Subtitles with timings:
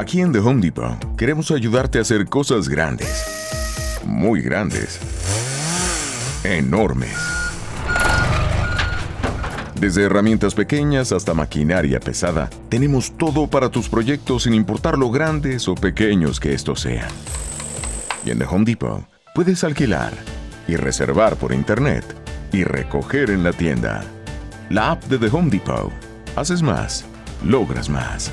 [0.00, 4.00] Aquí en The Home Depot queremos ayudarte a hacer cosas grandes.
[4.06, 4.98] Muy grandes.
[6.42, 7.14] Enormes.
[9.78, 15.68] Desde herramientas pequeñas hasta maquinaria pesada, tenemos todo para tus proyectos sin importar lo grandes
[15.68, 17.10] o pequeños que estos sean.
[18.24, 20.14] Y en The Home Depot puedes alquilar
[20.66, 22.06] y reservar por internet
[22.54, 24.02] y recoger en la tienda.
[24.70, 25.92] La app de The Home Depot.
[26.36, 27.04] Haces más,
[27.44, 28.32] logras más.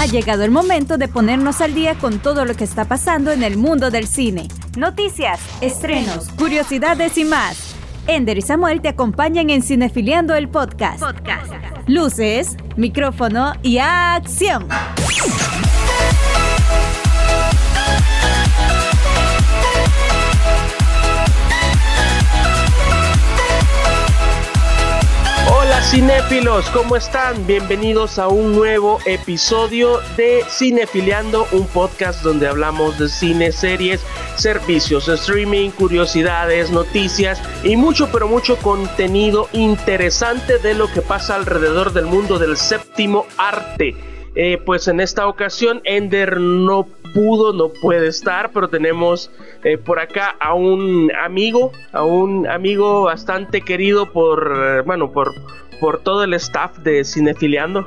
[0.00, 3.42] Ha llegado el momento de ponernos al día con todo lo que está pasando en
[3.42, 4.48] el mundo del cine.
[4.74, 7.74] Noticias, estrenos, curiosidades y más.
[8.06, 11.00] Ender y Samuel te acompañan en Cinefiliando el podcast.
[11.00, 11.52] podcast.
[11.86, 14.68] Luces, micrófono y acción.
[25.90, 27.48] Cinéfilos, ¿cómo están?
[27.48, 34.00] Bienvenidos a un nuevo episodio de Cinefiliando, un podcast donde hablamos de cine, series,
[34.36, 41.92] servicios, streaming, curiosidades, noticias y mucho, pero mucho contenido interesante de lo que pasa alrededor
[41.92, 43.96] del mundo del séptimo arte.
[44.36, 49.32] Eh, pues en esta ocasión Ender no pudo, no puede estar, pero tenemos
[49.64, 55.34] eh, por acá a un amigo, a un amigo bastante querido por, eh, bueno, por,
[55.80, 57.86] por todo el staff de Cinefiliando.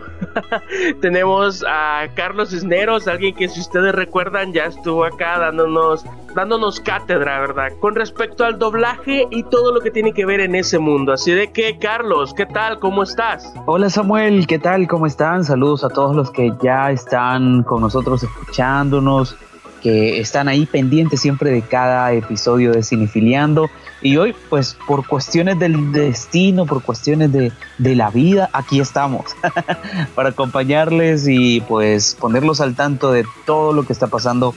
[1.01, 6.03] tenemos a Carlos Cisneros, alguien que si ustedes recuerdan ya estuvo acá dándonos,
[6.35, 7.69] dándonos cátedra, ¿verdad?
[7.79, 11.13] Con respecto al doblaje y todo lo que tiene que ver en ese mundo.
[11.13, 12.79] Así de que, Carlos, ¿qué tal?
[12.79, 13.53] ¿Cómo estás?
[13.65, 14.87] Hola Samuel, ¿qué tal?
[14.87, 15.45] ¿Cómo están?
[15.45, 19.37] Saludos a todos los que ya están con nosotros escuchándonos,
[19.83, 23.69] que están ahí pendientes siempre de cada episodio de Cinefiliando.
[24.01, 29.25] Y hoy, pues por cuestiones del destino, por cuestiones de, de la vida, aquí estamos
[30.15, 34.55] para acompañarles y pues ponerlos al tanto de todo lo que está pasando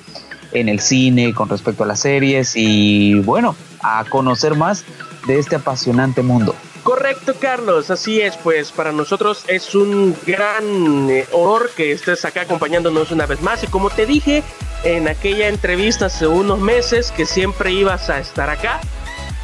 [0.52, 4.84] en el cine con respecto a las series y bueno, a conocer más
[5.26, 6.54] de este apasionante mundo.
[6.82, 12.42] Correcto, Carlos, así es, pues para nosotros es un gran eh, honor que estés acá
[12.42, 14.44] acompañándonos una vez más y como te dije
[14.84, 18.80] en aquella entrevista hace unos meses que siempre ibas a estar acá,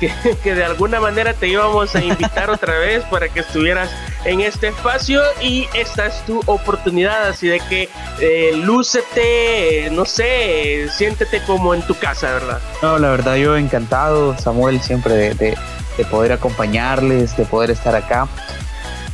[0.00, 0.10] que,
[0.42, 3.90] que, de alguna manera te íbamos a invitar otra vez para que estuvieras
[4.24, 7.88] en este espacio y esta es tu oportunidad, así de que
[8.20, 12.60] eh, lúcete, no sé, siéntete como en tu casa, ¿verdad?
[12.82, 15.58] No, la verdad yo encantado, Samuel, siempre de, de,
[15.96, 18.28] de poder acompañarles, de poder estar acá.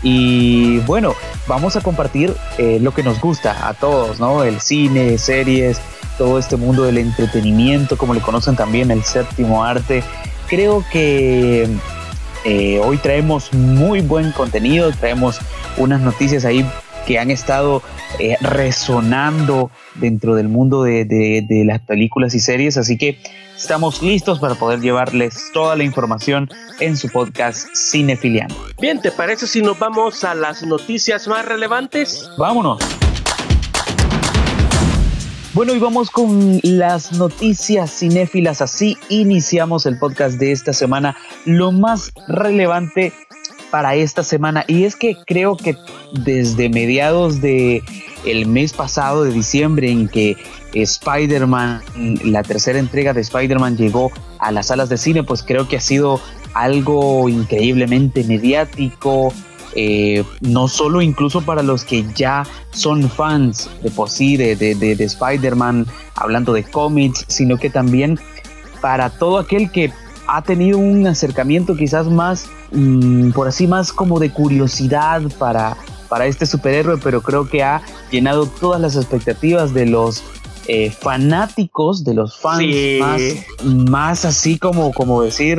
[0.03, 1.15] Y bueno,
[1.47, 4.45] vamos a compartir eh, lo que nos gusta a todos, ¿no?
[4.45, 5.81] El cine, series,
[6.17, 10.03] todo este mundo del entretenimiento, como le conocen también el séptimo arte.
[10.49, 11.69] Creo que
[12.45, 15.41] eh, hoy traemos muy buen contenido, traemos
[15.77, 16.69] unas noticias ahí
[17.09, 17.83] que han estado
[18.19, 23.19] eh, resonando dentro del mundo de, de, de, las películas y series, así que
[23.57, 28.55] estamos listos para poder llevarles toda la información en su podcast Cinefiliano.
[28.79, 32.29] Bien, ¿te parece si nos vamos a las noticias más relevantes?
[32.37, 32.79] Vámonos.
[35.55, 38.61] Bueno, y vamos con las noticias cinéfilas.
[38.61, 41.17] Así iniciamos el podcast de esta semana.
[41.47, 43.15] Lo más relevante
[43.71, 44.65] para esta semana.
[44.67, 45.77] Y es que creo que
[46.13, 47.83] desde mediados de
[48.25, 50.37] el mes pasado de diciembre en que
[50.75, 51.83] Spider-Man,
[52.25, 55.81] la tercera entrega de Spider-Man llegó a las salas de cine, pues creo que ha
[55.81, 56.21] sido
[56.55, 59.33] algo increíblemente mediático,
[59.75, 64.75] eh, no solo incluso para los que ya son fans de por sí de, de,
[64.75, 68.19] de, de Spider-Man, hablando de cómics, sino que también
[68.81, 69.93] para todo aquel que
[70.27, 75.77] ha tenido un acercamiento quizás más, mmm, por así más como de curiosidad para,
[76.09, 80.23] para este superhéroe, pero creo que ha llenado todas las expectativas de los
[80.69, 82.99] eh, fanáticos, de los fans Sí.
[83.01, 83.23] más,
[83.65, 85.59] más así como, como decir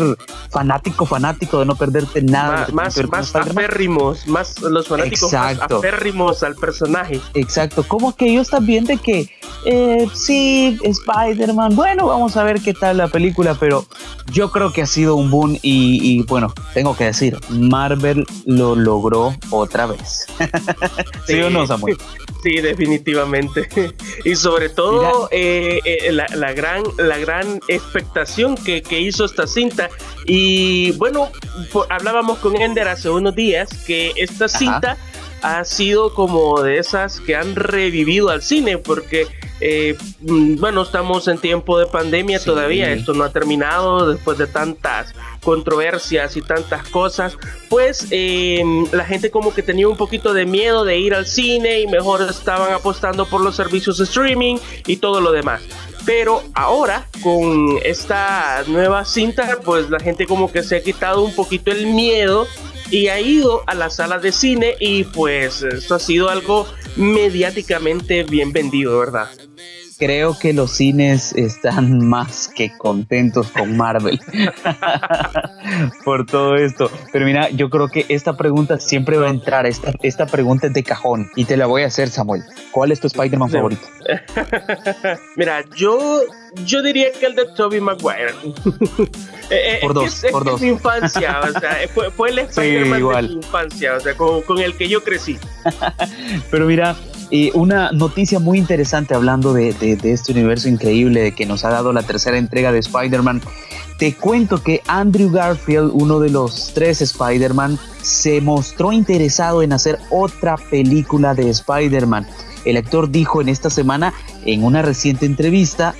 [0.52, 2.68] fanático, fanático de no perderte nada.
[2.72, 5.78] Más, más, más aférrimos, más los fanáticos más Exacto.
[5.78, 7.20] aférrimos al personaje.
[7.34, 9.30] Exacto, como aquellos también de que
[9.66, 13.86] eh, sí, Spider-Man, bueno, vamos a ver qué tal la película, pero
[14.32, 19.36] yo creo que ha sido un boom y, bueno, tengo que decir, Marvel lo logró
[19.50, 20.28] otra vez.
[21.28, 21.98] ¿Sí, o no, Samuel?
[22.42, 23.68] Sí, definitivamente.
[24.24, 24.99] Y sobre todo
[25.32, 29.90] eh, eh, la, gran, la gran expectación que, hizo esta cinta.
[30.26, 31.30] Y bueno,
[31.90, 34.98] hablábamos con Ender hace unos días que esta cinta
[35.42, 39.28] ha sido como de esas que han revivido al cine, porque
[39.62, 44.48] eh, mm, bueno, estamos en tiempo de pandemia todavía, esto no ha terminado después de
[44.48, 45.14] tantas
[45.44, 47.38] controversias y tantas cosas,
[47.70, 51.82] pues eh, la gente como que tenía un poquito de miedo de ir al cine
[51.82, 55.62] y mejor estaban apostando por los servicios de streaming y todo lo demás.
[56.06, 61.36] Pero ahora con esta nueva cinta, pues la gente como que se ha quitado un
[61.36, 62.48] poquito el miedo
[62.92, 68.24] y ha ido a la sala de cine y pues esto ha sido algo mediáticamente
[68.24, 69.30] bien vendido, ¿verdad?
[70.00, 74.20] Creo que los cines están más que contentos con Marvel
[76.06, 76.90] por todo esto.
[77.12, 79.66] Pero mira, yo creo que esta pregunta siempre va a entrar.
[79.66, 82.44] Esta, esta pregunta es de cajón y te la voy a hacer, Samuel.
[82.72, 83.86] ¿Cuál es tu Spider-Man favorito?
[85.36, 86.22] mira, yo,
[86.66, 88.34] yo diría que el de Tobey Maguire.
[89.50, 90.62] Eh, eh, por dos, por dos.
[90.62, 91.78] mi infancia, o sea,
[92.16, 95.38] fue, el Spider-Man de mi infancia, o sea, con, con el que yo crecí.
[96.52, 96.96] Pero mira,
[97.54, 99.70] una noticia muy interesante hablando de,
[100.04, 103.42] este universo increíble que nos ha dado la tercera entrega de Spider-Man.
[103.98, 110.00] Te cuento que Andrew Garfield, uno de los tres Spider-Man, se mostró interesado en hacer
[110.10, 112.26] otra película de Spider-Man.
[112.66, 114.14] El actor dijo en esta semana,
[114.46, 115.94] en una reciente entrevista,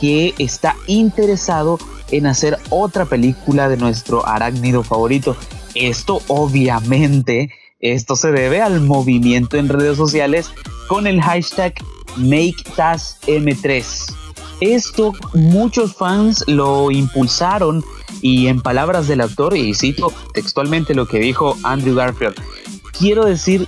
[0.00, 1.78] que está interesado
[2.10, 5.36] en hacer otra película de nuestro arácnido favorito.
[5.74, 7.50] Esto obviamente
[7.82, 10.50] esto se debe al movimiento en redes sociales
[10.86, 11.74] con el hashtag
[12.16, 14.14] MakeTasM3.
[14.60, 17.84] Esto muchos fans lo impulsaron
[18.20, 22.36] y en palabras del autor, y cito textualmente lo que dijo Andrew Garfield,
[22.96, 23.66] quiero decir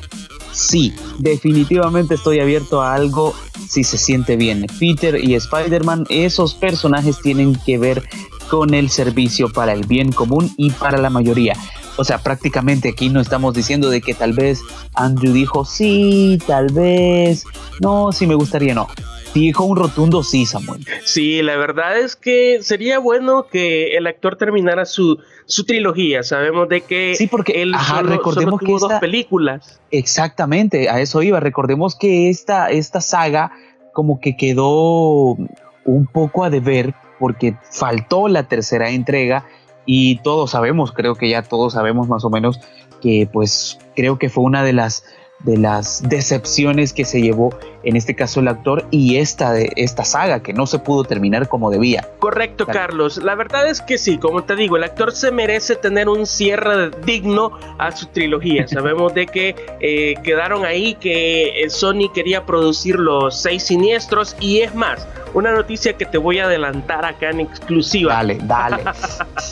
[0.53, 3.35] sí, definitivamente estoy abierto a algo
[3.69, 4.67] si se siente bien.
[4.79, 8.09] Peter y Spider-Man, esos personajes tienen que ver
[8.49, 11.57] con el servicio para el bien común y para la mayoría.
[11.97, 14.61] O sea, prácticamente aquí no estamos diciendo de que tal vez
[14.95, 17.45] Andrew dijo sí, tal vez,
[17.81, 18.89] no, sí me gustaría, no.
[19.35, 20.87] Dijo un rotundo sí, Samuel.
[21.05, 26.23] Sí, la verdad es que sería bueno que el actor terminara su, su trilogía.
[26.23, 27.75] Sabemos de que sí, porque él
[28.05, 29.81] recordemos que dos películas.
[29.91, 31.41] Exactamente, a eso iba.
[31.41, 33.51] Recordemos que esta, esta saga
[33.93, 35.37] como que quedó
[35.85, 39.47] un poco a deber porque faltó la tercera entrega
[39.87, 42.61] y todos sabemos, creo que ya todos sabemos más o menos
[43.01, 45.05] que pues creo que fue una de las
[45.45, 50.05] de las decepciones que se llevó en este caso el actor y esta de esta
[50.05, 52.09] saga que no se pudo terminar como debía.
[52.19, 53.19] Correcto, Carlos.
[53.19, 56.91] La verdad es que sí, como te digo, el actor se merece tener un cierre
[57.05, 58.67] digno a su trilogía.
[58.69, 64.61] Sabemos de que eh, quedaron ahí que eh, Sony quería producir los seis siniestros y
[64.61, 68.15] es más, una noticia que te voy a adelantar acá en exclusiva.
[68.15, 68.83] Dale, dale.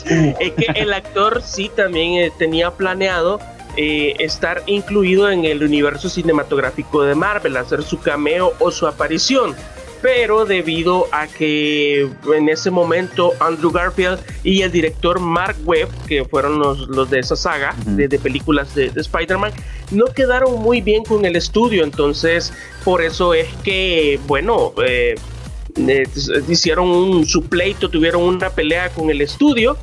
[0.39, 3.39] es que el actor sí también eh, tenía planeado
[3.75, 9.55] eh, estar incluido en el universo cinematográfico de Marvel, hacer su cameo o su aparición.
[10.01, 16.25] Pero debido a que en ese momento Andrew Garfield y el director Mark Webb, que
[16.25, 19.53] fueron los, de esa saga de, películas de, Spider-Man,
[19.91, 21.85] no quedaron muy bien con el estudio.
[21.85, 22.53] Entonces,
[22.83, 25.15] por eso es que, bueno, eh,
[25.77, 26.03] eh,
[26.49, 29.77] hicieron un supleito, tuvieron una pelea con el estudio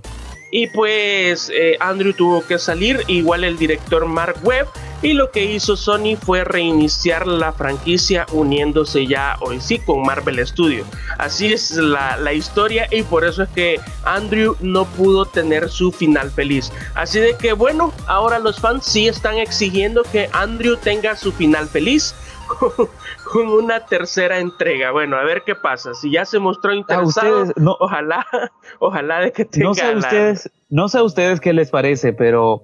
[0.51, 4.69] y pues eh, Andrew tuvo que salir, igual el director Mark Webb.
[5.03, 10.47] Y lo que hizo Sony fue reiniciar la franquicia uniéndose ya hoy sí con Marvel
[10.47, 10.87] Studios.
[11.17, 15.91] Así es la, la, historia y por eso es que Andrew no pudo tener su
[15.91, 16.71] final feliz.
[16.95, 21.67] Así de que bueno, ahora los fans sí están exigiendo que Andrew tenga su final
[21.67, 22.15] feliz
[23.33, 24.91] con una tercera entrega.
[24.91, 25.95] Bueno, a ver qué pasa.
[25.95, 28.27] Si ya se mostró interesado, ojalá,
[28.79, 29.69] ojalá de que tenga.
[29.69, 32.63] No sé a ustedes, no sé a ustedes qué les parece, pero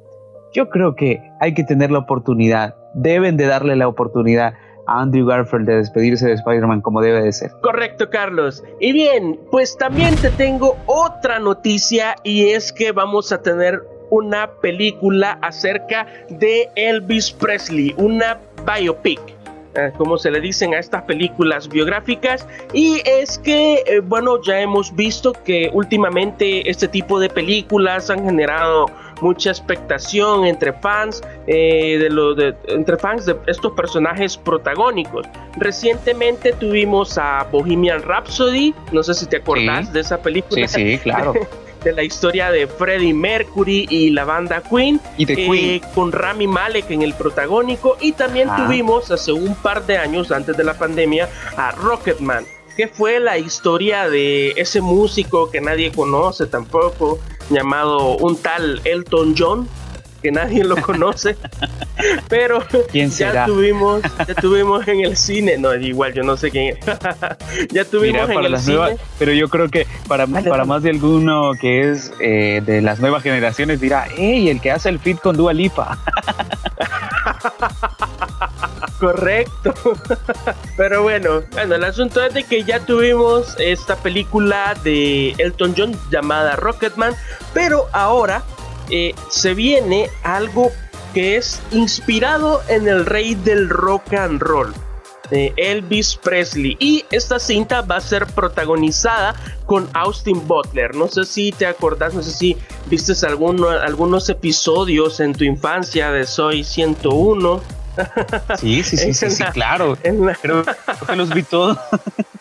[0.52, 2.74] yo creo que hay que tener la oportunidad.
[2.94, 4.54] Deben de darle la oportunidad
[4.86, 7.50] a Andrew Garfield de despedirse de Spider-Man como debe de ser.
[7.60, 8.64] Correcto, Carlos.
[8.80, 14.50] Y bien, pues también te tengo otra noticia y es que vamos a tener una
[14.60, 19.35] película acerca de Elvis Presley, una biopic.
[19.96, 22.46] Como se le dicen a estas películas biográficas.
[22.72, 28.24] Y es que, eh, bueno, ya hemos visto que últimamente este tipo de películas han
[28.24, 28.86] generado
[29.20, 35.26] mucha expectación entre fans eh, de lo de, entre fans de estos personajes protagónicos.
[35.56, 40.68] Recientemente tuvimos a Bohemian Rhapsody, no sé si te acordás de esa película.
[40.68, 41.34] Sí, sí, claro.
[41.86, 45.80] de la historia de Freddie Mercury y la banda Queen, y de Queen.
[45.94, 48.56] con Rami Malek en el protagónico y también Ah.
[48.66, 52.44] tuvimos hace un par de años antes de la pandemia a Rocketman
[52.76, 59.34] que fue la historia de ese músico que nadie conoce tampoco llamado un tal Elton
[59.38, 59.68] John
[60.26, 61.36] que nadie lo conoce
[62.28, 63.46] pero ¿Quién ya será?
[63.46, 66.84] tuvimos ya tuvimos en el cine no igual yo no sé quién es
[67.70, 70.64] ya tuvimos Mira, en para el las cine nuevas, pero yo creo que para, para
[70.64, 74.88] más de alguno que es eh, de las nuevas generaciones dirá, hey, el que hace
[74.88, 75.96] el fit con Dua Lipa.
[79.00, 79.74] Correcto.
[80.76, 85.92] Pero bueno, bueno, el asunto es de que ya tuvimos esta película de Elton John
[86.10, 87.14] llamada Rocketman,
[87.52, 88.42] pero ahora
[88.90, 90.70] eh, se viene algo
[91.14, 94.72] que es inspirado en el rey del rock and roll.
[95.30, 100.94] eh, Elvis Presley y esta cinta va a ser protagonizada con Austin Butler.
[100.94, 106.10] No sé si te acordás, no sé si viste alguno, algunos episodios en tu infancia
[106.12, 107.60] de Soy 101.
[108.60, 109.96] Sí, sí, sí, sí, sí, claro.
[110.04, 111.78] La, Creo que los vi todos.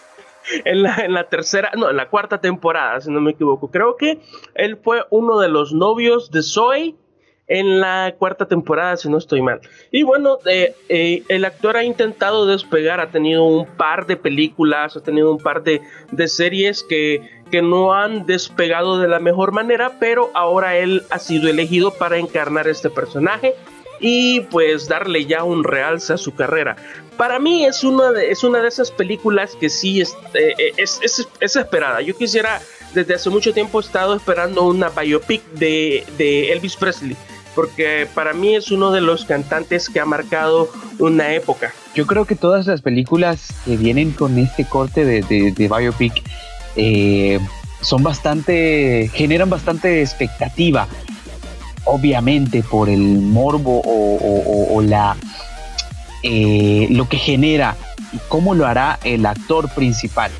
[0.65, 3.69] en la, tercera, no, en la cuarta temporada, si no me equivoco.
[3.69, 4.19] Creo que
[4.53, 6.95] él fue uno de los novios de Zoe
[7.47, 9.61] en la cuarta temporada, si no estoy mal.
[9.91, 14.97] Y bueno, eh, eh, el actor ha intentado despegar, ha tenido un par de películas,
[14.97, 15.81] ha tenido un par de,
[16.27, 17.21] series que
[17.61, 22.67] no han despegado de la mejor manera, pero ahora él ha sido elegido para encarnar
[22.67, 23.53] este personaje
[23.99, 26.75] y pues darle ya un realce a su carrera.
[27.17, 31.00] Para mí es una de, es una de esas películas que sí es, eh, es,
[31.01, 32.01] es, es esperada.
[32.01, 32.62] Yo quisiera,
[32.93, 37.15] desde hace mucho tiempo he estado esperando una biopic de, de Elvis Presley,
[37.55, 40.69] porque para mí es uno de los cantantes que ha marcado
[41.00, 41.74] una época.
[41.93, 46.22] Yo creo que todas las películas que vienen con este corte de, de, biopic
[46.75, 47.39] eh,
[47.81, 50.88] son bastante, generan bastante expectativa.
[51.86, 55.15] Obviamente por el morbo o- o la
[56.27, 57.75] eh, lo que genera
[58.12, 60.32] y cómo lo hará el actor principal.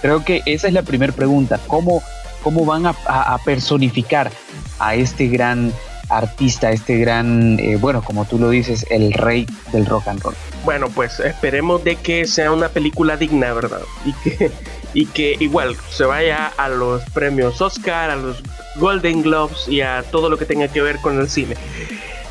[0.00, 1.58] Creo que esa es la primera pregunta.
[1.66, 2.04] ¿Cómo,
[2.44, 4.30] cómo van a, personificar
[4.78, 5.72] a este gran
[6.08, 10.36] artista, este gran, eh, bueno, como tú lo dices, el rey del rock and roll?
[10.64, 13.80] Bueno, pues esperemos de que sea una película digna, ¿verdad?
[14.04, 14.52] Y que,
[14.92, 18.40] y que igual se vaya a los premios Oscar, a los
[18.76, 21.56] Golden Globes y a todo lo que tenga que ver con el cine.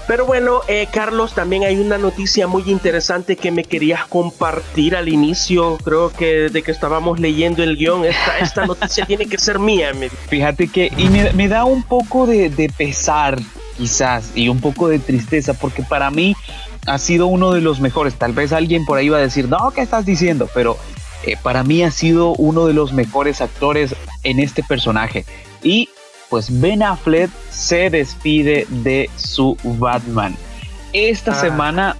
[0.07, 5.07] Pero bueno, eh, Carlos, también hay una noticia muy interesante que me querías compartir al
[5.07, 5.77] inicio.
[5.83, 9.91] Creo que desde que estábamos leyendo el guion, esta, esta noticia tiene que ser mía.
[10.27, 13.39] Fíjate que, y me, me da un poco de, de pesar,
[13.77, 16.35] quizás, y un poco de tristeza, porque para mí
[16.85, 18.15] ha sido uno de los mejores.
[18.15, 20.49] Tal vez alguien por ahí va a decir, no, ¿qué estás diciendo?
[20.53, 20.77] Pero
[21.25, 25.25] eh, para mí ha sido uno de los mejores actores en este personaje.
[25.63, 25.89] Y
[26.33, 30.35] pues Ben Affleck se despide de su Batman.
[30.91, 31.35] Esta Ah.
[31.35, 31.95] semana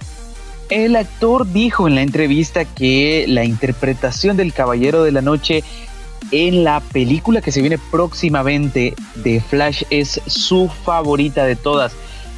[0.70, 5.62] el actor dijo en la entrevista que la interpretación del Caballero de la Noche
[6.32, 11.92] en la película que se viene próximamente de Flash es su favorita de todas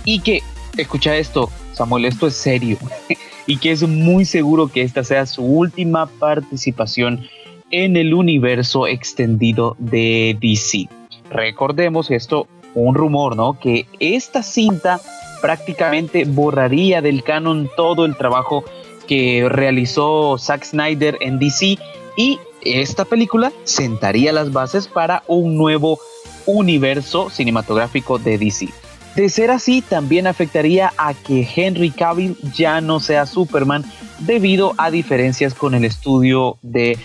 [0.05, 0.43] y que,
[0.77, 2.77] escucha esto, Samuel, esto es serio
[3.47, 7.27] y que es muy seguro que esta sea su última participación
[7.71, 10.91] en el universo extendido de DC.
[11.31, 13.59] Recordemos esto, un rumor, ¿no?
[13.59, 15.01] Que esta cinta
[15.41, 18.65] prácticamente borraría del canon todo el trabajo
[19.07, 21.79] que realizó Zack Snyder en DC
[22.17, 26.01] y esta película sentaría las bases para un nuevo
[26.47, 28.69] universo cinematográfico de DC.
[29.15, 33.85] De ser así, también afectaría a que Henry Cavill ya no sea Superman
[34.19, 36.99] debido a diferencias con el estudio de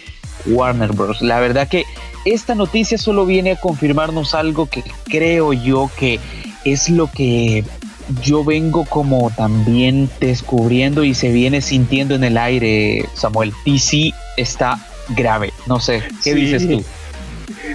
[0.46, 1.22] Warner Bros.
[1.22, 1.86] La verdad que
[2.25, 6.20] esta noticia solo viene a confirmarnos algo que creo yo que
[6.66, 7.63] es lo que
[8.22, 13.54] yo vengo como también descubriendo y se viene sintiendo en el aire, Samuel.
[13.66, 14.78] DC está
[15.10, 15.54] grave.
[15.66, 16.40] No sé, ¿qué Sí.
[16.40, 16.84] dices tú?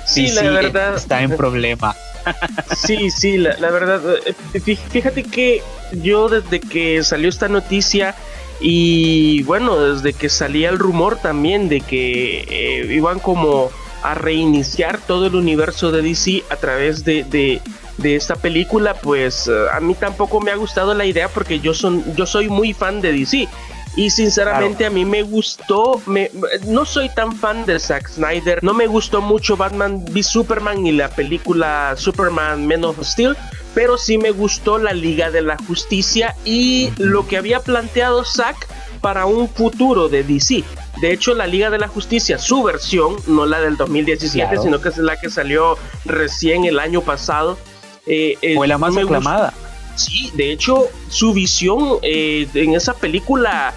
[0.04, 0.96] Sí, DC la verdad.
[0.96, 1.94] está en problema.
[2.76, 4.00] Sí, sí, la, la verdad.
[4.26, 5.62] eh, fí- Fíjate que
[6.02, 8.16] yo desde que salió esta noticia
[8.60, 13.70] y bueno, desde que salía el rumor también de que eh, iban como
[14.10, 17.60] a reiniciar todo el universo de DC a través de, de-
[17.98, 21.72] de esta película, pues eh, a mí tampoco me ha gustado la idea porque yo,
[21.72, 23.48] son, yo soy muy fan de DC.
[23.96, 26.30] Y sinceramente a mí me gustó, me,
[26.66, 30.92] no soy tan fan de Zack Snyder, no me gustó mucho Batman v Superman y
[30.92, 33.34] la película Superman Men of Steel,
[33.74, 38.68] pero sí me gustó la Liga de la Justicia y lo que había planteado Zack
[39.00, 40.62] para un futuro de DC.
[41.00, 44.88] De hecho, la Liga de la Justicia, su versión, no la del 2017, sino que
[44.88, 47.58] es la que salió recién el año pasado.
[48.06, 49.52] Eh, eh, Fue la más aclamada.
[49.96, 53.74] Sí, de hecho, su visión eh, en esa película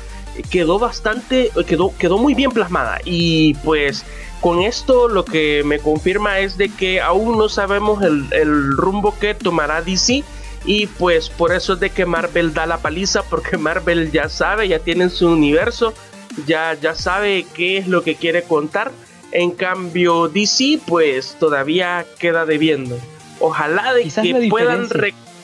[0.49, 2.99] quedó bastante, quedó, quedó muy bien plasmada.
[3.03, 4.05] Y pues
[4.39, 9.17] con esto lo que me confirma es de que aún no sabemos el, el rumbo
[9.19, 10.23] que tomará DC.
[10.65, 14.67] Y pues por eso es de que Marvel da la paliza, porque Marvel ya sabe,
[14.67, 15.93] ya tiene su universo,
[16.45, 18.91] ya, ya sabe qué es lo que quiere contar.
[19.31, 22.97] En cambio, DC pues todavía queda debiendo.
[23.39, 24.87] Ojalá de que puedan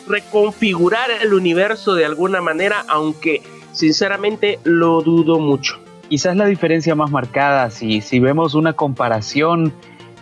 [0.07, 5.79] reconfigurar el universo de alguna manera, aunque sinceramente lo dudo mucho.
[6.09, 9.73] Quizás la diferencia más marcada, si, si vemos una comparación,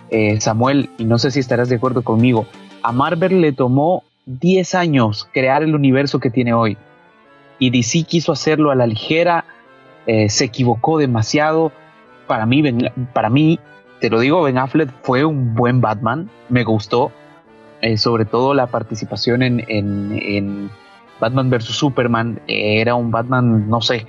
[0.09, 2.47] eh, Samuel, y no sé si estarás de acuerdo conmigo,
[2.83, 6.77] a Marvel le tomó 10 años crear el universo que tiene hoy.
[7.59, 9.45] Y DC quiso hacerlo a la ligera,
[10.07, 11.71] eh, se equivocó demasiado.
[12.27, 12.63] Para mí,
[13.13, 13.59] para mí,
[13.99, 17.11] te lo digo, Ben Affleck fue un buen Batman, me gustó,
[17.81, 20.69] eh, sobre todo la participación en, en,
[21.19, 21.65] Batman vs.
[21.65, 24.05] Superman, era un Batman, no sé,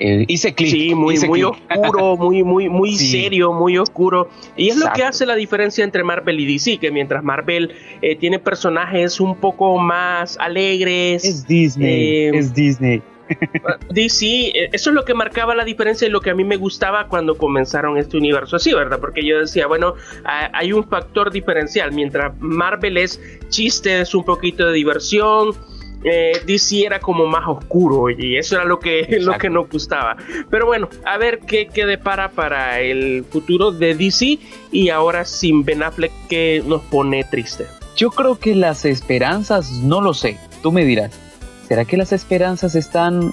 [0.00, 0.70] eh, hice clic.
[0.70, 4.30] Sí, muy, muy oscuro, muy, muy, muy serio, muy oscuro.
[4.56, 8.16] Y es lo que hace la diferencia entre Marvel y DC, que mientras Marvel eh,
[8.16, 11.22] tiene personajes un poco más alegres.
[11.24, 12.28] Es Disney.
[12.34, 13.02] es Disney.
[13.90, 16.56] DC, eh, eso es lo que marcaba la diferencia y lo que a mí me
[16.56, 18.98] gustaba cuando comenzaron este universo así, ¿verdad?
[19.00, 19.94] Porque yo decía, bueno,
[20.24, 25.54] hay un factor diferencial, mientras Marvel es chistes, un poquito de diversión,
[26.02, 30.16] eh, DC era como más oscuro y eso era lo que, lo que nos gustaba.
[30.48, 34.38] Pero bueno, a ver qué, qué depara para el futuro de DC
[34.72, 37.66] y ahora sin Ben Affleck que nos pone triste.
[37.96, 41.29] Yo creo que las esperanzas, no lo sé, tú me dirás.
[41.70, 43.30] ¿Será que las esperanzas están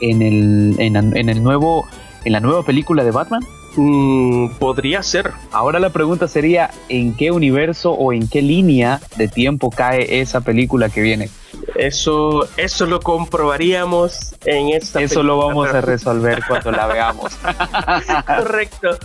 [0.00, 1.86] en el, en, el nuevo,
[2.24, 3.42] en la nueva película de Batman?
[3.76, 5.32] Mm, podría ser.
[5.52, 10.40] Ahora la pregunta sería, ¿en qué universo o en qué línea de tiempo cae esa
[10.40, 11.30] película que viene?
[11.74, 15.00] Eso, eso lo comprobaríamos en esta.
[15.00, 17.32] Eso lo vamos a resolver cuando la veamos.
[18.26, 18.98] Correcto.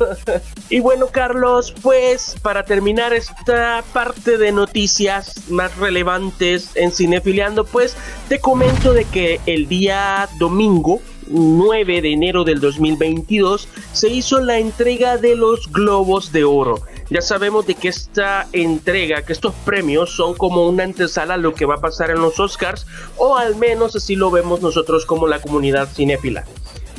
[0.69, 7.95] Y bueno, Carlos, pues para terminar esta parte de noticias más relevantes en Cinefiliando, pues
[8.29, 14.59] te comento de que el día domingo 9 de enero del 2022 se hizo la
[14.59, 16.81] entrega de los Globos de Oro.
[17.09, 21.53] Ya sabemos de que esta entrega, que estos premios son como una antesala a lo
[21.53, 25.27] que va a pasar en los Oscars, o al menos así lo vemos nosotros como
[25.27, 26.45] la comunidad cinéfila.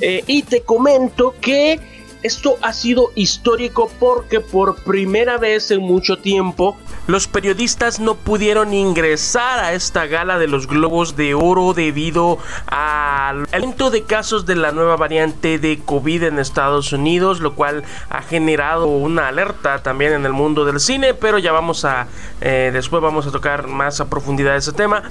[0.01, 1.81] Eh, y te comento que
[2.27, 8.75] esto ha sido histórico porque por primera vez en mucho tiempo los periodistas no pudieron
[8.75, 14.57] ingresar a esta gala de los Globos de Oro debido al aumento de casos de
[14.57, 20.13] la nueva variante de COVID en Estados Unidos, lo cual ha generado una alerta también
[20.13, 22.09] en el mundo del cine, pero ya vamos a,
[22.41, 25.05] eh, después vamos a tocar más a profundidad ese tema.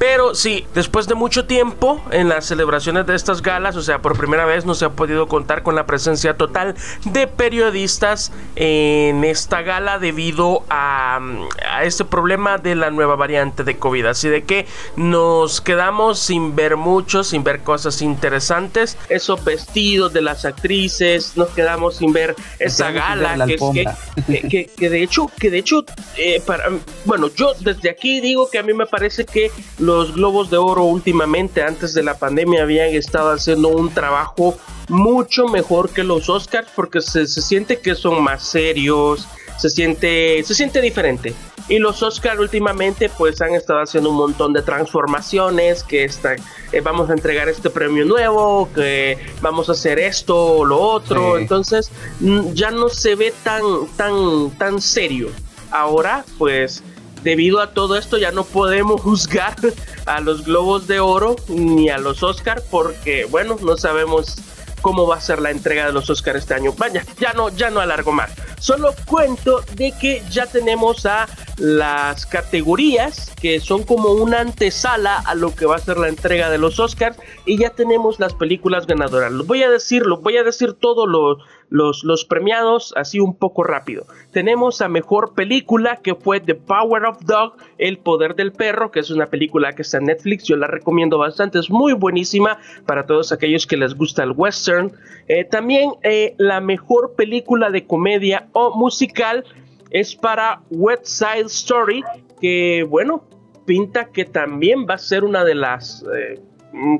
[0.00, 4.18] Pero sí, después de mucho tiempo en las celebraciones de estas galas, o sea, por
[4.18, 6.55] primera vez no se ha podido contar con la presencia total
[7.04, 11.20] de periodistas en esta gala debido a
[11.68, 14.06] a este problema de la nueva variante de COVID.
[14.06, 14.66] Así de que
[14.96, 18.96] nos quedamos sin ver mucho, sin ver cosas interesantes.
[19.08, 25.30] Esos vestidos de las actrices, nos quedamos sin ver esa gala que, que, de hecho,
[25.38, 25.84] que de hecho,
[26.16, 26.70] eh, para,
[27.04, 30.84] bueno, yo desde aquí digo que a mí me parece que los Globos de Oro
[30.84, 34.56] últimamente, antes de la pandemia, habían estado haciendo un trabajo
[34.88, 39.26] mucho mejor que los Oscars porque se, se siente que son más serios,
[39.58, 41.34] se siente, se siente diferente.
[41.68, 46.36] Y los Oscar últimamente pues han estado haciendo un montón de transformaciones, que está,
[46.70, 51.38] eh, vamos a entregar este premio nuevo, que vamos a hacer esto o lo otro.
[51.38, 53.64] Entonces mm, ya no se ve tan,
[53.96, 55.30] tan, tan serio.
[55.72, 56.84] Ahora pues
[57.24, 59.56] debido a todo esto ya no podemos juzgar
[60.04, 64.36] a los Globos de Oro ni a los Oscar porque bueno, no sabemos
[64.80, 66.72] cómo va a ser la entrega de los Oscars este año.
[66.76, 68.30] Vaya, ya no, ya no alargo más.
[68.58, 71.26] Solo cuento de que ya tenemos a
[71.58, 76.50] las categorías que son como una antesala a lo que va a ser la entrega
[76.50, 79.32] de los Oscars y ya tenemos las películas ganadoras.
[79.46, 84.06] Voy a decir, voy a decir todos los, los, los premiados así un poco rápido.
[84.32, 89.00] Tenemos a mejor película que fue The Power of Dog, El Poder del Perro, que
[89.00, 93.06] es una película que está en Netflix, yo la recomiendo bastante, es muy buenísima para
[93.06, 94.92] todos aquellos que les gusta el western.
[95.28, 99.44] Eh, también eh, la mejor película de comedia o musical
[99.90, 102.04] es para West Side Story,
[102.40, 103.24] que bueno,
[103.66, 106.40] pinta que también va a ser una de las eh,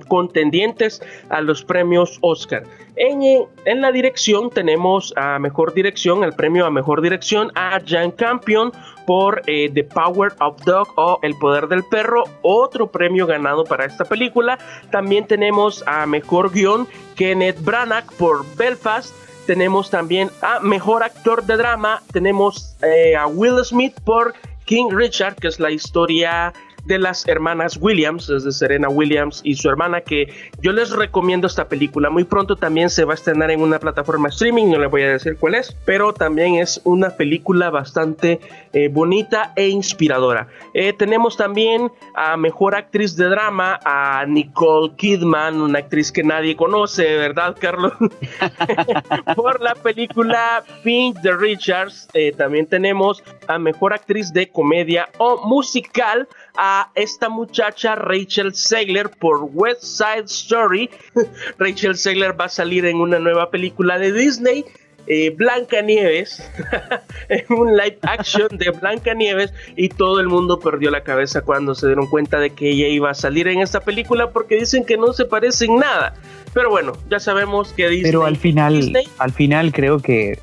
[0.09, 2.65] contendientes a los premios Oscar.
[2.97, 3.23] En,
[3.67, 8.73] en, la dirección tenemos a Mejor Dirección, el premio a Mejor Dirección a Jan Campion
[9.07, 13.85] por eh, The Power of Dog o El Poder del Perro, otro premio ganado para
[13.85, 14.59] esta película.
[14.91, 19.15] También tenemos a Mejor Guión Kenneth Branagh por Belfast.
[19.47, 22.03] Tenemos también a Mejor Actor de Drama.
[22.13, 24.35] Tenemos eh, a Will Smith por
[24.65, 26.53] King Richard, que es la historia
[26.87, 31.69] de las hermanas Williams, desde Serena Williams y su hermana, que yo les recomiendo esta
[31.69, 32.11] película.
[32.11, 35.11] Muy pronto también se va a estrenar en una plataforma streaming, no les voy a
[35.11, 38.41] decir cuál es, pero también es una película bastante
[38.73, 40.49] eh, bonita e inspiradora.
[40.75, 46.57] Eh, tenemos también a Mejor Actriz de Drama a Nicole Kidman, una actriz que nadie
[46.57, 47.93] conoce, ¿verdad, Carlos?
[49.37, 52.09] Por la película Pink de Richards.
[52.15, 59.11] Eh, también tenemos a Mejor Actriz de Comedia o Musical a esta muchacha Rachel Segler
[59.11, 60.91] por West Side Story.
[61.59, 64.65] Rachel Segler va a salir en una nueva película de Disney.
[65.09, 66.43] Eh, Blanca Nieves,
[67.29, 71.77] en un live action de Blanca Nieves y todo el mundo perdió la cabeza cuando
[71.77, 74.97] se dieron cuenta de que ella iba a salir en esta película porque dicen que
[74.97, 76.15] no se parecen nada.
[76.53, 78.11] Pero bueno, ya sabemos que Disney.
[78.11, 80.41] Pero al final, al final creo que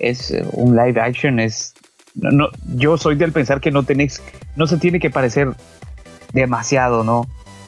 [0.00, 1.74] es eh, un live action, es
[2.14, 4.22] no, yo soy del pensar que no tenés,
[4.56, 5.50] no se tiene que parecer
[6.32, 7.26] demasiado, ¿no?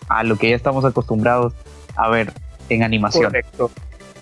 [0.09, 1.53] A lo que ya estamos acostumbrados
[1.97, 2.33] a ver
[2.69, 3.25] en animación.
[3.25, 3.71] Correcto.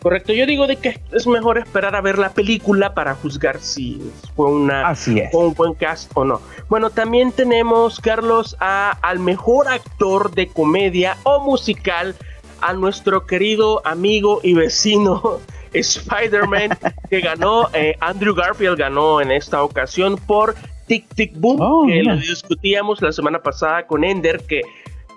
[0.02, 4.00] Correcto, yo digo de que es mejor esperar a ver la película para juzgar si
[4.34, 4.94] fue una
[5.32, 6.40] un buen cast o no.
[6.70, 12.16] Bueno, también tenemos Carlos a, al mejor actor de comedia o musical
[12.62, 15.40] a nuestro querido amigo y vecino
[15.72, 16.78] Spider-Man
[17.08, 20.54] que ganó, eh, Andrew Garfield ganó en esta ocasión por
[20.86, 24.62] Tic Tic Boom, oh, que lo discutíamos la semana pasada con Ender, que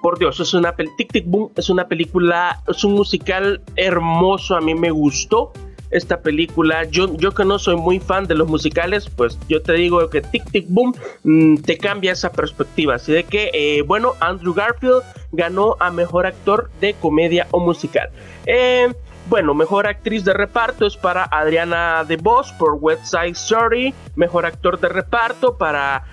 [0.02, 4.62] por Dios, es una Tic Tic Boom es una película, es un musical hermoso, a
[4.62, 5.54] mí me gustó
[5.94, 6.84] esta película.
[6.86, 10.22] Yo, yo que no soy muy fan de los musicales, pues yo te digo que
[10.22, 12.96] Tic Tic Boom mm, te cambia esa perspectiva.
[12.96, 18.10] Así de que, eh, bueno, Andrew Garfield ganó a mejor actor de comedia o musical.
[18.46, 18.94] Eh,
[19.30, 23.94] bueno, mejor actriz de reparto es para Adriana DeVos por West Side Story.
[24.16, 26.04] Mejor actor de reparto para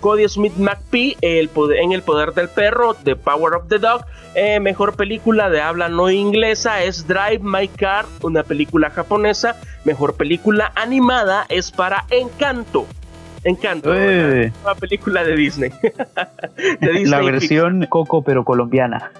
[0.00, 4.04] Cody Smith McPhee en El Poder del Perro, The Power of the Dog.
[4.34, 9.56] Eh, mejor película de habla no inglesa es Drive My Car, una película japonesa.
[9.84, 12.86] Mejor película animada es para Encanto.
[13.42, 15.70] Encanto, una película de Disney.
[16.80, 19.12] de Disney La versión Coco pero colombiana.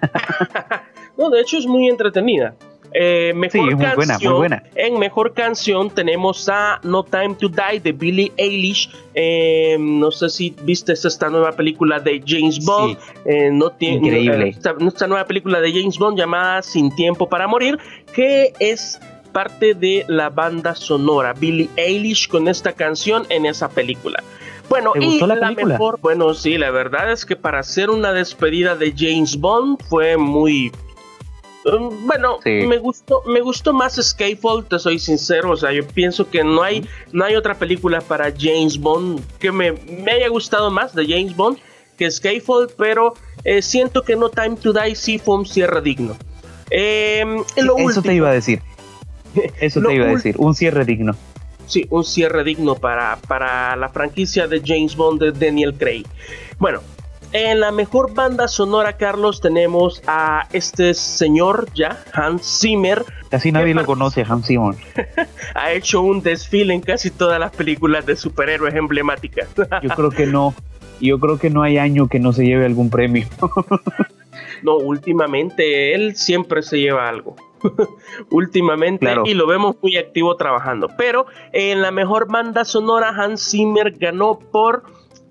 [1.16, 2.55] no, de hecho es muy entretenida.
[2.92, 8.90] Eh, mejor canción, En mejor canción tenemos a No Time to Die de Billie Eilish.
[9.14, 12.96] Eh, no sé si viste esta nueva película de James Bond.
[13.24, 14.48] Eh, no Increíble.
[14.48, 17.79] Esta, esta, nueva película de James Bond llamada Sin Tiempo para Morir,
[18.12, 19.00] que es
[19.33, 21.33] parte de la banda sonora.
[21.33, 24.22] Billie Eilish con esta canción en esa película.
[24.68, 28.94] Bueno, y la, mejor, bueno, sí, la verdad es que para hacer una despedida de
[28.96, 30.70] James Bond fue muy
[31.64, 35.51] Um, bueno, me gustó, me gustó más Skyfall, te soy sincero.
[35.51, 39.53] O sea, yo pienso que no hay, no hay otra película para James Bond que
[39.53, 39.75] me,
[40.11, 41.59] haya gustado más de James Bond
[41.99, 46.16] que Skyfall, pero eh, siento que No Time to Die sí fue un cierre digno.
[46.70, 48.62] Em, eso te iba a decir.
[49.61, 51.14] Eso te iba a decir, un cierre digno.
[51.66, 56.05] Sí, un cierre digno para, para la franquicia de James Bond de Daniel Craig.
[56.59, 56.81] Bueno,
[57.32, 63.04] en la mejor banda sonora, Carlos, tenemos a este señor ya, Hans Zimmer.
[63.30, 64.74] Casi nadie lo conoce, Hans Zimmer.
[65.54, 69.48] ha hecho un desfile en casi todas las películas de superhéroes emblemáticas.
[69.82, 70.54] Yo creo que no.
[71.00, 73.26] Yo creo que no hay año que no se lleve algún premio.
[74.62, 77.36] no, últimamente él siempre se lleva algo.
[78.30, 80.88] últimamente y lo vemos muy activo trabajando.
[80.96, 84.84] Pero en la mejor banda sonora, Hans Zimmer ganó por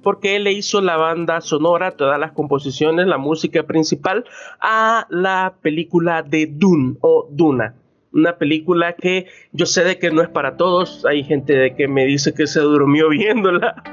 [0.03, 4.25] porque él le hizo la banda sonora, todas las composiciones, la música principal
[4.59, 7.75] a la película de Dune o Duna.
[8.11, 11.87] Una película que yo sé de que no es para todos, hay gente de que
[11.87, 13.83] me dice que se durmió viéndola,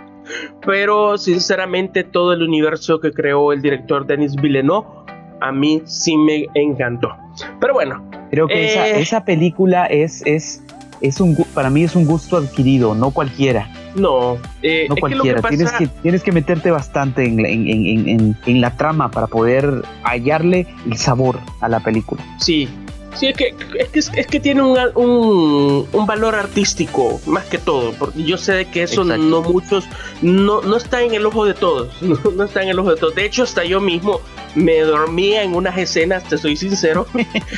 [0.65, 4.87] pero sinceramente todo el universo que creó el director Denis Villeneuve
[5.41, 7.11] a mí sí me encantó.
[7.61, 8.03] Pero bueno.
[8.31, 10.63] Creo que esa, eh, esa, película es, es,
[11.01, 13.69] es un, para mí es un gusto adquirido, no cualquiera.
[13.97, 15.41] No, eh, no cualquiera.
[15.43, 21.69] tienes, que, tienes que meterte bastante en, la trama para poder hallarle el sabor a
[21.69, 22.23] la película.
[22.39, 22.69] Sí,
[23.17, 27.57] Sí, es que, es que, es que tiene un, un, un, valor artístico, más que
[27.57, 27.93] todo.
[27.93, 29.85] Porque yo sé que eso no muchos,
[30.21, 31.95] no, no está en el ojo de todos.
[32.37, 33.15] No, está en el ojo de todos.
[33.15, 34.21] De hecho, hasta yo mismo
[34.55, 37.07] me dormía en unas escenas, te soy sincero.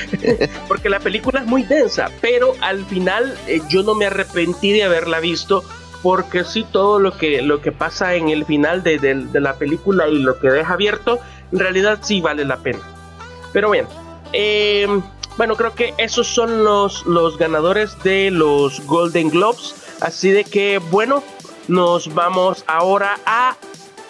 [0.69, 2.11] porque la película es muy densa.
[2.21, 5.65] Pero al final eh, yo no me arrepentí de haberla visto.
[6.03, 10.09] Porque sí, todo lo que, lo que pasa en el final de, de la película
[10.09, 11.19] y lo que deja abierto,
[11.53, 12.81] en realidad sí vale la pena.
[13.53, 13.87] Pero bien.
[14.33, 14.87] Eh,
[15.37, 19.75] bueno, creo que esos son los, los ganadores de los Golden Globes.
[20.01, 21.23] Así de que, bueno,
[21.69, 23.57] nos vamos ahora a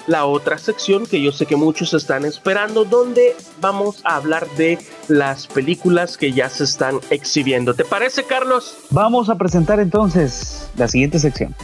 [0.07, 4.79] la otra sección que yo sé que muchos están esperando, donde vamos a hablar de
[5.09, 7.74] las películas que ya se están exhibiendo.
[7.74, 8.79] ¿Te parece, Carlos?
[8.88, 11.55] Vamos a presentar entonces la siguiente sección.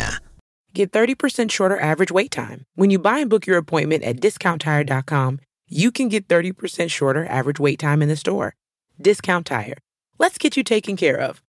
[0.75, 2.67] Get 30% shorter average wait time.
[2.75, 7.59] When you buy and book your appointment at discounttire.com, you can get 30% shorter average
[7.59, 8.55] wait time in the store.
[9.01, 9.79] Discount Tire.
[10.19, 11.43] Let's get you taken care of.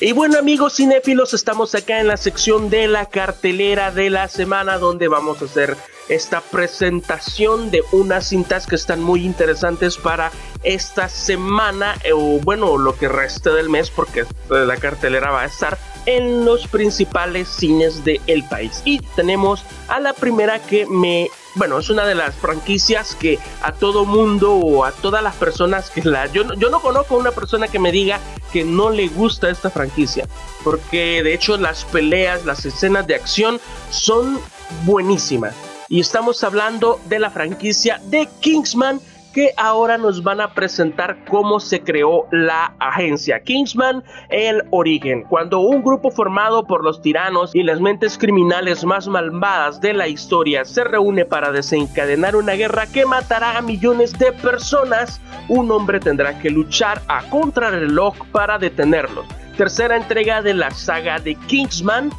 [0.00, 4.76] Y bueno amigos cinéfilos, estamos acá en la sección de la cartelera de la semana
[4.78, 5.76] donde vamos a hacer
[6.08, 10.32] esta presentación de unas cintas que están muy interesantes para
[10.64, 15.46] esta semana eh, o bueno lo que reste del mes porque la cartelera va a
[15.46, 18.82] estar en los principales cines del país.
[18.84, 23.72] Y tenemos a la primera que me bueno, es una de las franquicias que a
[23.72, 26.26] todo mundo o a todas las personas que la...
[26.26, 28.20] Yo, yo no conozco a una persona que me diga
[28.52, 30.26] que no le gusta esta franquicia,
[30.62, 34.40] porque de hecho las peleas, las escenas de acción son
[34.84, 35.54] buenísimas.
[35.88, 39.00] Y estamos hablando de la franquicia de Kingsman
[39.34, 45.58] que ahora nos van a presentar cómo se creó la agencia Kingsman, el origen, cuando
[45.58, 50.64] un grupo formado por los tiranos y las mentes criminales más malvadas de la historia
[50.64, 56.38] se reúne para desencadenar una guerra que matará a millones de personas, un hombre tendrá
[56.38, 59.26] que luchar a contrarreloj para detenerlos.
[59.56, 62.10] Tercera entrega de la saga de Kingsman,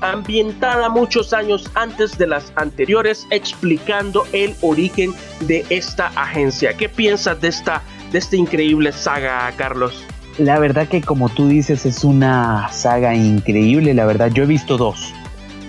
[0.00, 6.74] ambientada muchos años antes de las anteriores, explicando el origen de esta agencia.
[6.74, 10.04] ¿Qué piensas de esta, de esta increíble saga, Carlos?
[10.38, 14.76] La verdad que como tú dices es una saga increíble, la verdad yo he visto
[14.76, 15.12] dos,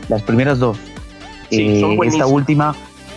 [0.10, 0.78] las primeras dos.
[1.52, 2.76] Eh, esta última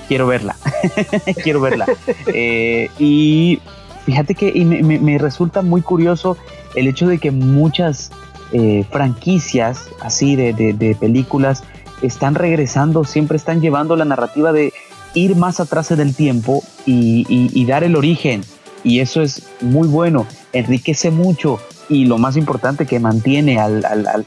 [0.08, 0.56] quiero verla,
[1.42, 1.86] quiero verla.
[2.26, 3.60] Eh, y
[4.04, 6.36] fíjate que me resulta muy curioso
[6.74, 8.10] el hecho de que muchas
[8.52, 11.62] eh, franquicias así de, películas
[12.00, 14.72] están regresando, siempre están llevando la narrativa de
[15.14, 18.42] ir más atrás del tiempo y, dar el origen.
[18.84, 21.58] Y eso es muy bueno, enriquece mucho
[21.88, 24.24] y lo más importante que mantiene al,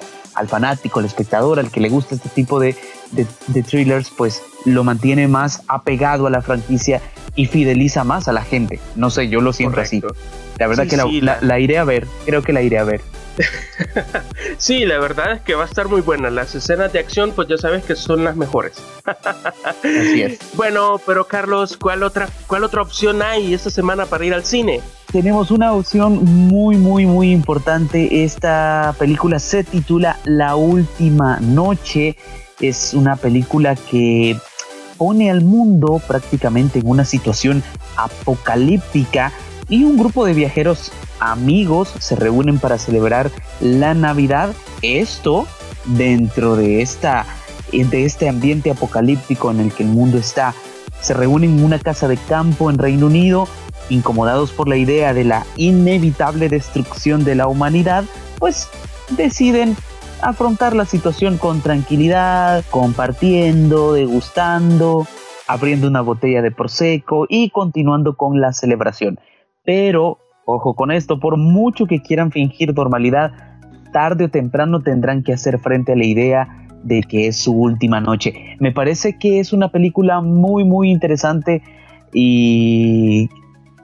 [0.47, 2.75] fanático, al espectador, al que le gusta este tipo de,
[3.67, 7.01] thrillers, pues lo mantiene más apegado a la franquicia
[7.35, 8.79] y fideliza más a la gente.
[8.95, 10.03] No sé, yo lo siento así.
[10.59, 13.01] La verdad que la iré a ver, creo que la iré a ver.
[14.57, 16.29] sí, la verdad es que va a estar muy buena.
[16.29, 18.73] Las escenas de acción, pues ya sabes que son las mejores.
[19.05, 20.39] Así es.
[20.53, 24.81] Bueno, pero Carlos, ¿cuál otra, ¿cuál otra opción hay esta semana para ir al cine?
[25.11, 28.23] Tenemos una opción muy, muy, muy importante.
[28.23, 32.15] Esta película se titula La Última Noche.
[32.59, 34.37] Es una película que
[34.97, 37.63] pone al mundo prácticamente en una situación
[37.97, 39.31] apocalíptica
[39.71, 43.31] y un grupo de viajeros amigos se reúnen para celebrar
[43.61, 44.53] la Navidad.
[44.81, 45.47] Esto
[45.85, 47.25] dentro de, esta,
[47.71, 50.53] este ambiente apocalíptico en el que el mundo está.
[50.99, 53.47] Se reúnen en una casa de campo en Reino Unido,
[53.89, 58.03] incomodados por la idea de la inevitable destrucción de la humanidad,
[58.39, 58.67] pues
[59.11, 59.77] deciden
[60.21, 65.07] afrontar la situación con tranquilidad, compartiendo, degustando,
[65.47, 69.17] abriendo una botella de prosecco y continuando con la celebración.
[69.63, 73.31] Pero, ojo con esto, por mucho que quieran fingir normalidad,
[73.93, 78.01] tarde o temprano tendrán que hacer frente a la idea de que es su última
[78.01, 78.57] noche.
[78.59, 81.61] Me parece que es una película muy, muy interesante
[82.13, 83.29] y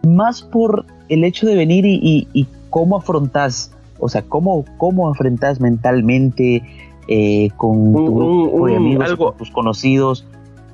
[0.08, 6.62] más por el hecho de venir y, cómo afrontas, o sea, cómo, cómo afrontas mentalmente
[7.08, 10.28] eh, con tu amigos, tus conocidos,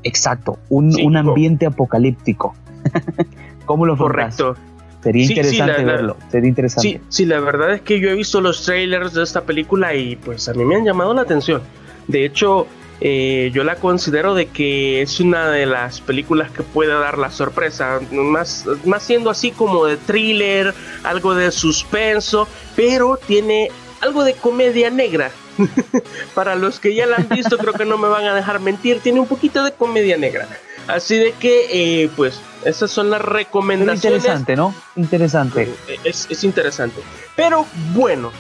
[0.04, 2.54] Exacto, un, un ambiente apocalíptico.
[3.66, 4.56] ¿Cómo lo Correcto.
[5.04, 6.89] Sería interesante verlo, sería interesante.
[6.89, 10.16] Sí, sí, la verdad es que yo he visto los trailers de esta película y
[10.16, 11.62] pues a mí me han llamado la atención.
[12.08, 12.68] De hecho,
[13.02, 17.32] eh, yo la considero de que es una de las películas que puede dar la
[17.32, 24.34] sorpresa, más, más siendo así como de thriller, algo de suspenso, pero tiene algo de
[24.36, 25.32] comedia negra.
[26.34, 29.02] Para los que ya la han visto, creo que no me van a dejar mentir,
[29.02, 30.48] tiene un poquito de comedia negra.
[30.88, 34.24] Así de que, eh, pues, esas son las recomendaciones.
[34.24, 34.76] interesante, ¿no?
[34.96, 35.74] Interesante.
[35.88, 37.02] Eh, es, es interesante.
[37.36, 38.32] Pero bueno,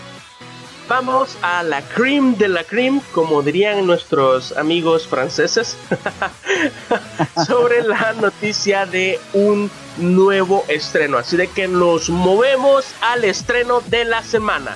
[0.89, 5.77] Vamos a la cream de la cream, como dirían nuestros amigos franceses,
[7.47, 11.17] sobre la noticia de un nuevo estreno.
[11.17, 14.75] Así de que nos movemos al estreno de la semana.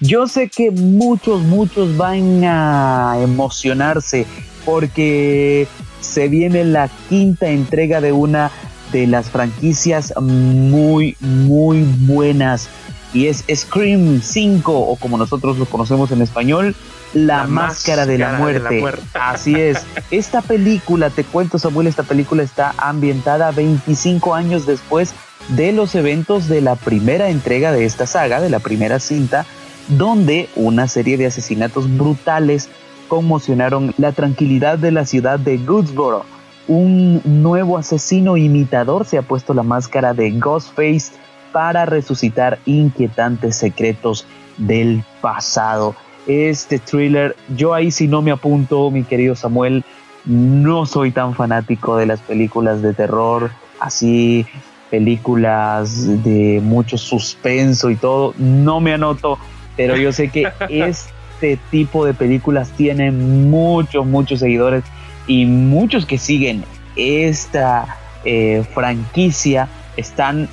[0.00, 4.26] Yo sé que muchos, muchos van a emocionarse
[4.64, 5.66] porque
[6.00, 8.50] se viene la quinta entrega de una
[8.92, 12.68] de las franquicias muy, muy buenas.
[13.12, 16.76] Y es Scream 5, o como nosotros lo conocemos en español,
[17.14, 18.84] La, máscara, de, la muerte.
[19.14, 19.78] Así es.
[20.10, 25.14] Esta película, te cuento Samuel, esta película está ambientada 25 años después
[25.48, 29.46] de los eventos de la primera entrega de esta saga, de la primera cinta,
[29.88, 32.68] donde una serie de asesinatos brutales
[33.08, 36.24] conmocionaron la tranquilidad de la ciudad de Goodsboro
[36.68, 41.12] un nuevo asesino imitador se ha puesto la máscara de Ghostface
[41.50, 44.26] para resucitar inquietantes secretos
[44.58, 45.96] del pasado.
[46.26, 49.82] Este thriller, yo ahí si no me apunto, mi querido Samuel,
[50.26, 54.44] no soy tan fanático de las películas de terror, así
[54.90, 59.38] películas de mucho suspenso y todo, no me anoto,
[59.78, 64.84] pero yo sé que este tipo de películas tiene muchos, muchos seguidores
[65.26, 66.64] y muchos que siguen
[66.96, 70.48] esta eh, franquicia están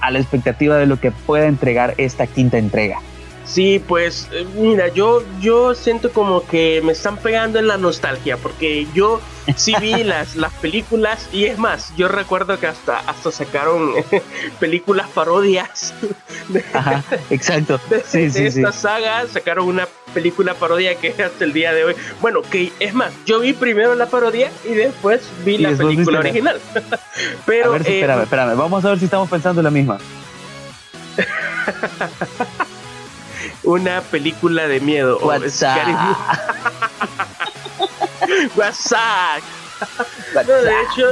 [0.00, 3.00] a la expectativa de lo que pueda entregar esta quinta entrega.
[3.48, 8.36] Sí, pues eh, mira, yo, yo siento como que me están pegando en la nostalgia,
[8.36, 9.22] porque yo
[9.56, 13.94] sí vi las, las películas y es más, yo recuerdo que hasta, hasta sacaron
[14.60, 15.94] películas parodias.
[16.74, 17.80] Ajá, exacto.
[17.88, 21.94] De, esta saga sacaron una película parodia que es hasta el día de hoy.
[22.20, 26.60] Bueno, que es más, yo vi primero la parodia y después vi la película original.
[27.46, 29.98] Pero, a ver, eh, espérame, espérame, vamos a ver si estamos pensando en la misma.
[33.68, 35.18] Una película de miedo.
[35.18, 35.88] WhatsApp.
[38.56, 39.42] WhatsApp.
[40.46, 41.10] de hecho,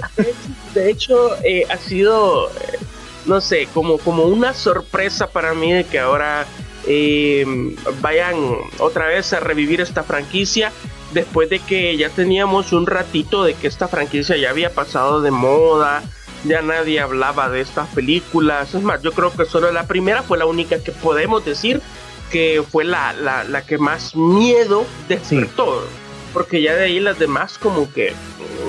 [0.73, 2.79] de hecho, eh, ha sido, eh,
[3.27, 6.47] no sé, como, como una sorpresa para mí de que ahora
[6.87, 8.37] em, vayan
[8.79, 10.73] otra vez a revivir esta franquicia
[11.13, 15.31] después de que ya teníamos un ratito de que esta franquicia ya había pasado de
[15.31, 16.03] moda,
[16.45, 18.75] ya nadie hablaba de estas películas.
[18.75, 21.83] Es más, yo creo que solo la primera fue la única que podemos decir
[22.31, 25.87] que fue la, la, que más miedo despertó.
[26.33, 28.13] Porque ya de ahí las demás como que...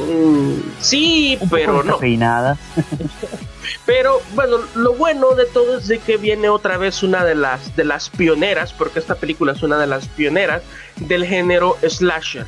[0.08, 2.00] Mm, sí, pero no.
[3.86, 7.76] pero bueno, lo bueno de todo es de que viene otra vez una de las,
[7.76, 10.62] de las pioneras, porque esta película es una de las pioneras
[10.96, 12.46] del género slasher.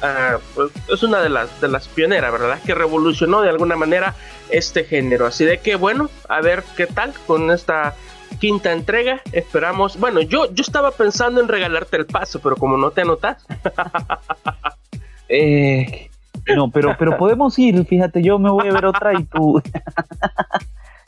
[0.00, 2.60] Ah, pues, es una de las, de las pioneras, ¿verdad?
[2.64, 4.14] Que revolucionó de alguna manera
[4.50, 5.26] este género.
[5.26, 7.94] Así de que bueno, a ver qué tal con esta
[8.38, 9.20] quinta entrega.
[9.32, 9.98] Esperamos.
[9.98, 13.44] Bueno, yo, yo estaba pensando en regalarte el paso, pero como no te anotas.
[15.28, 16.10] eh,
[16.54, 17.84] no, pero, pero podemos ir.
[17.86, 19.62] Fíjate, yo me voy a ver otra y tú.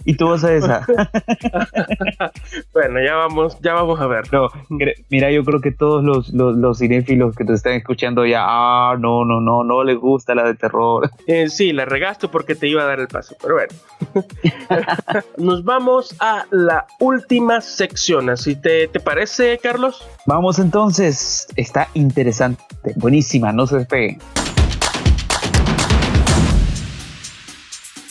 [0.04, 0.86] y tú vas a esa.
[2.72, 4.32] bueno, ya vamos, ya vamos a ver.
[4.32, 4.48] No,
[5.08, 9.24] mira, yo creo que todos los, los, cinéfilos que te están escuchando ya, ah, no,
[9.24, 11.10] no, no, no les gusta la de terror.
[11.26, 13.72] Eh, sí, la regasto porque te iba a dar el paso, pero bueno.
[15.38, 20.06] Nos vamos a la última sección, así te, te parece, Carlos?
[20.26, 22.62] Vamos entonces, está interesante,
[22.96, 24.18] buenísima, no se despeguen.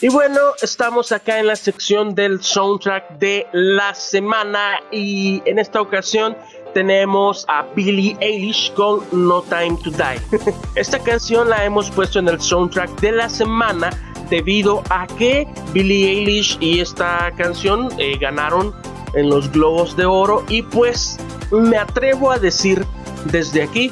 [0.03, 5.79] Y bueno, estamos acá en la sección del soundtrack de la semana y en esta
[5.79, 6.35] ocasión
[6.73, 10.51] tenemos a Billie Eilish con No Time to Die.
[10.75, 13.91] Esta canción la hemos puesto en el soundtrack de la semana
[14.29, 18.75] debido a que Billie Eilish y esta canción eh, ganaron
[19.13, 21.17] en los Globos de Oro y pues
[21.49, 22.85] me atrevo a decir
[23.31, 23.89] desde aquí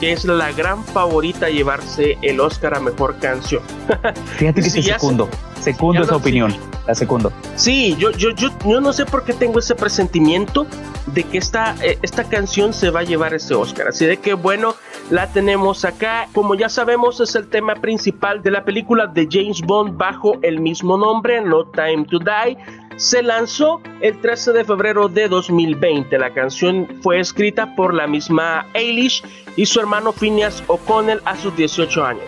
[0.00, 3.62] que es la gran favorita a llevarse el Oscar a Mejor Canción.
[4.38, 5.28] Fíjate que sí, segundo,
[5.60, 7.30] segundo esa opinión, la segundo.
[7.56, 10.66] Sí, yo, yo, yo, yo no sé por qué tengo ese presentimiento
[11.06, 13.88] de que esta, eh, esta canción se va a llevar ese Oscar.
[13.88, 14.74] Así de que bueno,
[15.10, 16.28] la tenemos acá.
[16.32, 20.60] Como ya sabemos, es el tema principal de la película de James Bond bajo el
[20.60, 22.56] mismo nombre, No Time to Die.
[23.00, 26.18] Se lanzó el 13 de febrero de 2020.
[26.18, 29.24] La canción fue escrita por la misma Eilish
[29.56, 32.24] y su hermano Phineas O'Connell a sus 18 años.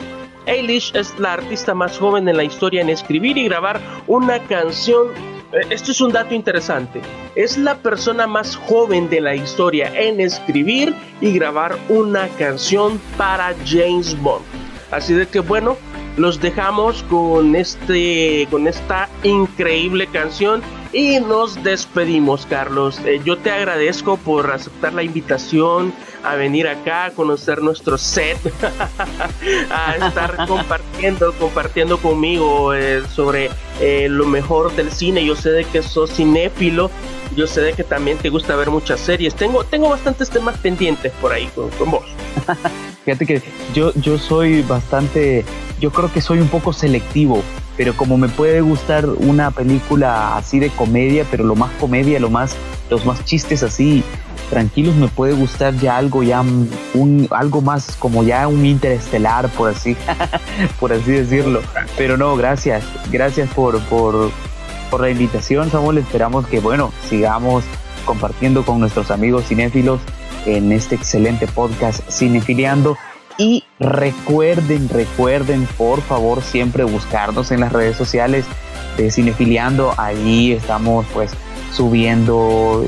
[0.46, 5.08] Eilish es la artista más joven en la historia en escribir y grabar una canción
[5.52, 7.02] eh, esto es un dato interesante.
[7.34, 13.54] Es la persona más joven de la historia en escribir y grabar una canción para
[13.66, 14.46] James Bond.
[14.90, 15.76] Así de que bueno,
[16.16, 23.00] los dejamos con este con esta increíble canción y nos despedimos, Carlos.
[23.06, 28.36] Eh, yo te agradezco por aceptar la invitación a venir acá, a conocer nuestro set,
[29.70, 33.48] a estar compartiendo, compartiendo conmigo eh, sobre
[33.80, 35.24] eh, lo mejor del cine.
[35.24, 36.90] Yo sé de que sos cinéfilo,
[37.34, 39.34] yo sé de que también te gusta ver muchas series.
[39.34, 42.04] Tengo, tengo bastantes temas pendientes por ahí con, con vos.
[43.04, 43.42] Fíjate que
[43.74, 45.44] yo, yo soy bastante,
[45.80, 47.42] yo creo que soy un poco selectivo
[47.76, 52.30] pero como me puede gustar una película así de comedia, pero lo más comedia, lo
[52.30, 52.54] más,
[52.90, 54.04] los más chistes así
[54.50, 59.70] tranquilos, me puede gustar ya algo ya un algo más como ya un interestelar, por
[59.70, 59.96] así,
[60.80, 61.62] por así decirlo.
[61.96, 64.30] Pero no, gracias, gracias por, por,
[64.90, 65.98] por la invitación, Samuel.
[65.98, 67.64] Esperamos que bueno, sigamos
[68.04, 70.00] compartiendo con nuestros amigos cinéfilos
[70.46, 72.96] en este excelente podcast Cinefiliando
[73.38, 78.44] y recuerden, recuerden por favor siempre buscarnos en las redes sociales
[78.96, 79.94] de Cinefiliando.
[79.96, 81.32] Ahí estamos pues
[81.72, 82.86] subiendo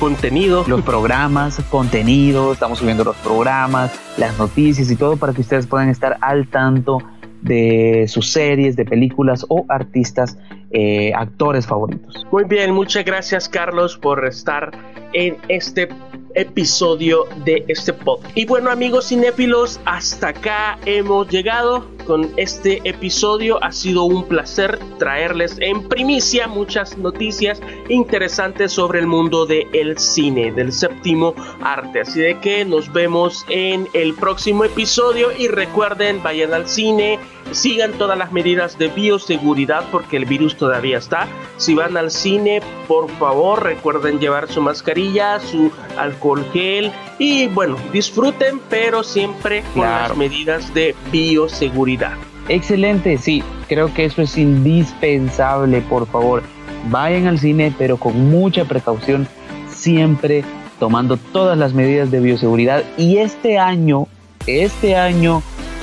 [0.00, 5.66] contenido, los programas, contenido, estamos subiendo los programas, las noticias y todo para que ustedes
[5.66, 6.98] puedan estar al tanto
[7.42, 10.38] de sus series, de películas o artistas,
[10.74, 12.26] eh, actores favoritos.
[12.32, 14.72] Muy bien, muchas gracias Carlos por estar
[15.12, 15.88] en este
[16.34, 18.36] episodio de este podcast.
[18.36, 23.62] Y bueno amigos cinéfilos, hasta acá hemos llegado con este episodio.
[23.62, 29.98] Ha sido un placer traerles en primicia muchas noticias interesantes sobre el mundo del el
[29.98, 32.00] cine, del séptimo arte.
[32.00, 37.18] Así de que nos vemos en el próximo episodio y recuerden, vayan al cine,
[37.52, 41.28] sigan todas las medidas de bioseguridad porque el virus todavía está.
[41.58, 47.76] Si van al cine, por favor recuerden llevar su mascarilla, su alcohol gel y bueno,
[47.92, 52.12] disfruten pero siempre con las medidas de bioseguridad.
[52.48, 56.42] Excelente, sí, creo que eso es indispensable, por favor.
[56.88, 59.28] Vayan al cine pero con mucha precaución,
[59.68, 60.44] siempre
[60.80, 64.06] tomando todas las medidas de bioseguridad y este año,
[64.46, 65.42] este año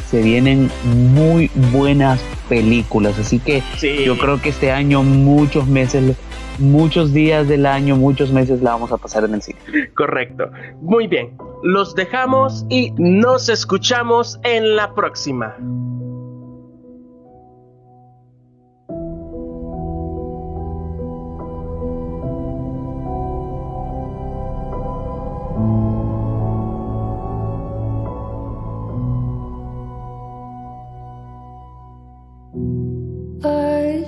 [0.10, 0.72] se vienen
[1.14, 2.20] muy buenas
[2.52, 3.18] películas.
[3.18, 3.64] Así que
[4.06, 6.18] yo creo que este año, muchos meses,
[6.60, 9.58] muchos días del año, muchos meses la vamos a pasar en el cine.
[9.96, 10.52] Correcto.
[10.82, 11.32] Muy bien.
[11.64, 15.56] Los dejamos y nos escuchamos en la próxima.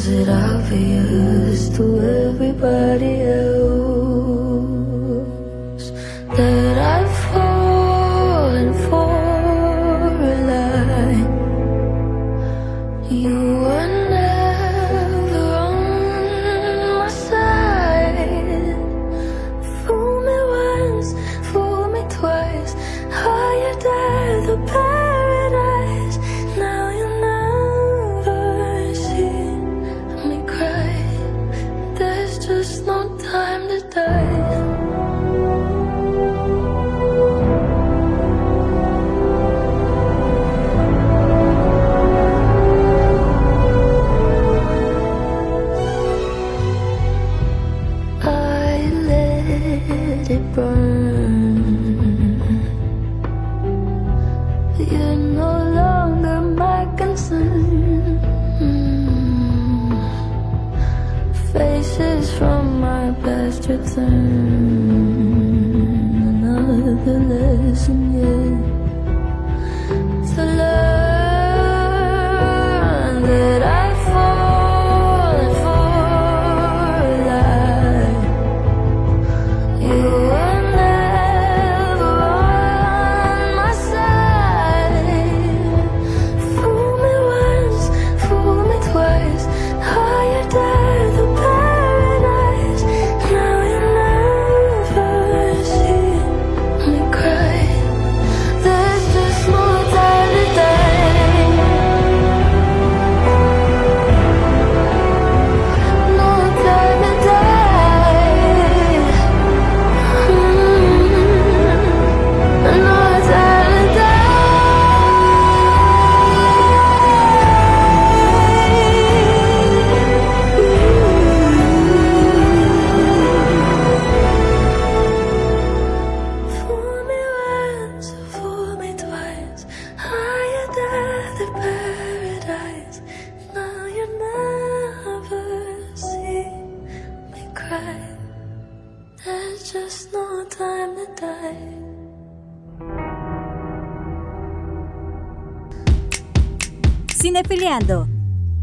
[0.00, 2.29] Was it obvious to everybody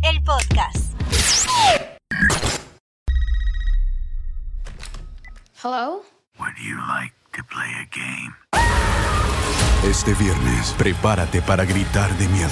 [0.04, 0.94] El podcast.
[5.64, 6.04] Hello?
[9.84, 12.50] Este viernes, prepárate para gritar de miedo.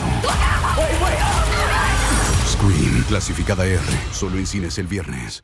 [2.47, 5.43] Scream, clasificada R, solo en cines el viernes.